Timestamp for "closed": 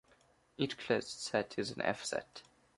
0.79-1.09